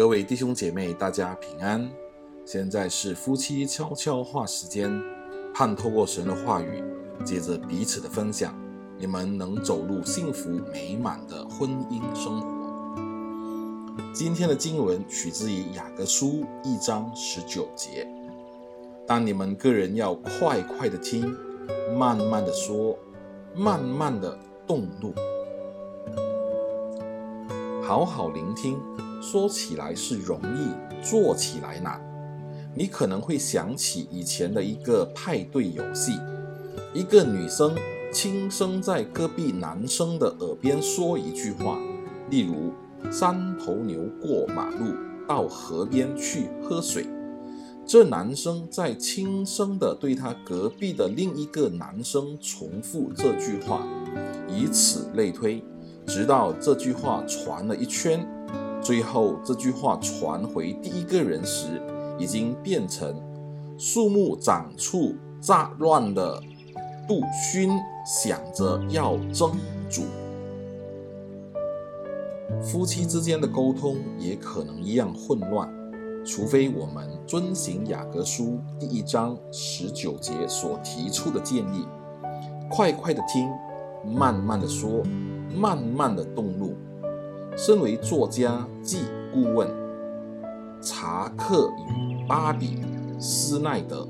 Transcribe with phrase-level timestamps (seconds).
[0.00, 1.86] 各位弟兄姐妹，大家平安。
[2.46, 4.90] 现在是夫妻悄悄话时间，
[5.52, 6.82] 盼透过神的话语，
[7.22, 8.58] 借着彼此的分享，
[8.98, 12.48] 你们能走入幸福美满的婚姻生活。
[14.14, 18.08] 今天的经文取自于雅各书一章十九节。
[19.06, 21.36] 但你们个人要快快的听，
[21.94, 22.98] 慢慢的说，
[23.54, 24.34] 慢慢的
[24.66, 25.12] 动怒，
[27.82, 28.78] 好好聆听。
[29.20, 32.00] 说起来是容易，做起来难。
[32.74, 36.12] 你可能会想起以前的一个派对游戏，
[36.94, 37.74] 一个女生
[38.12, 41.78] 轻声在隔壁男生的耳边说一句话，
[42.30, 42.72] 例如
[43.10, 44.94] “三头牛过马路
[45.28, 47.06] 到河边去喝水”。
[47.84, 53.84] 这男生在轻声地对他隔壁的另一个男生重复这句话，
[54.48, 55.60] 以此类推，
[56.06, 58.24] 直到这句话传了一圈。
[58.82, 61.80] 最后，这句话传回第一个人时，
[62.18, 63.14] 已经变成
[63.78, 66.40] 树木长出杂乱的
[67.06, 67.70] 杜勋，
[68.06, 69.52] 想着要争
[69.88, 70.02] 主。
[72.62, 75.68] 夫妻之间的沟通也可能一样混乱，
[76.24, 81.86] 除非我们遵行雅各书第一章十九节所提出的建议：
[82.70, 83.48] 快快的听，
[84.04, 85.02] 慢慢的说，
[85.54, 86.74] 慢慢的动怒。
[87.56, 89.00] 身为作家暨
[89.32, 89.68] 顾问，
[90.80, 92.78] 查克与巴比
[93.18, 94.08] 斯奈德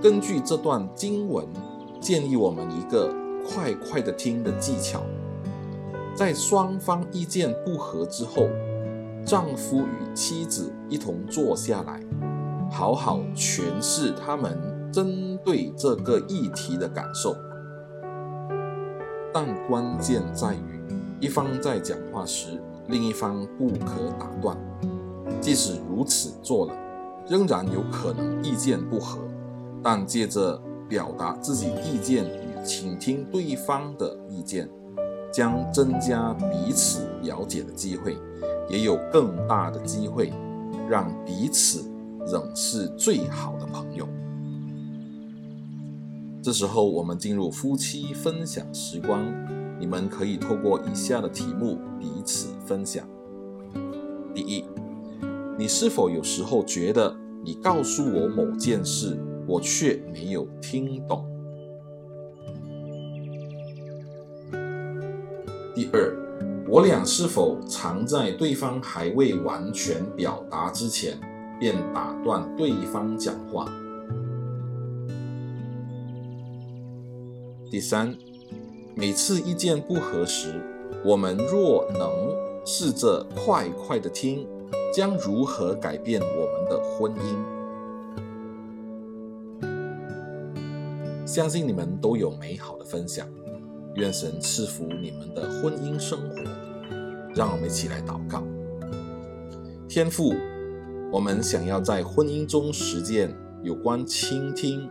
[0.00, 1.44] 根据这段经文，
[2.00, 3.12] 建议我们一个
[3.44, 5.00] 快快的听的技巧。
[6.14, 8.48] 在双方意见不合之后，
[9.24, 12.00] 丈夫与妻子一同坐下来，
[12.70, 14.56] 好好诠释他们
[14.92, 17.34] 针对这个议题的感受。
[19.32, 20.75] 但关键在于。
[21.20, 24.56] 一方在讲话时，另一方不可打断。
[25.40, 26.74] 即使如此做了，
[27.28, 29.18] 仍然有可能意见不合。
[29.82, 34.68] 但借着表达自己意见与倾听对方的意见，
[35.32, 38.16] 将增加彼此了解的机会，
[38.68, 40.32] 也有更大的机会
[40.88, 41.88] 让彼此
[42.26, 44.08] 仍是最好的朋友。
[46.42, 49.24] 这时候，我们进入夫妻分享时光。
[49.78, 53.06] 你们可以透过以下的题目彼此分享。
[54.34, 54.64] 第一，
[55.58, 61.24] 你是否有时候觉得你告诉我某件事，我却没有听懂？
[65.74, 66.16] 第二，
[66.66, 71.18] 我俩是否常在对方还未完全表达之前，
[71.60, 73.70] 便打断对方讲话？
[77.70, 78.16] 第三，
[78.98, 80.58] 每次意见不合时，
[81.04, 82.10] 我们若能
[82.64, 84.48] 试着快快的听，
[84.90, 87.12] 将如何改变我们的婚
[89.60, 91.26] 姻？
[91.26, 93.28] 相信你们都有美好的分享，
[93.96, 96.36] 愿神赐福你们的婚姻生活。
[97.34, 98.42] 让我们一起来祷告。
[99.86, 100.32] 天父，
[101.12, 103.30] 我们想要在婚姻中实践
[103.62, 104.90] 有关倾听、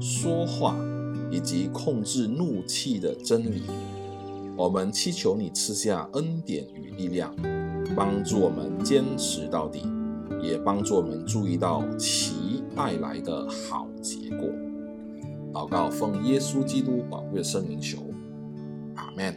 [0.00, 0.74] 说话。
[1.32, 3.62] 以及控制怒气的真理，
[4.54, 7.34] 我们祈求你赐下恩典与力量，
[7.96, 9.80] 帮助我们坚持到底，
[10.42, 14.46] 也帮助我们注意到其带来的好结果。
[15.54, 17.98] 祷告奉耶稣基督宝贵的圣名求。
[18.94, 19.34] 阿门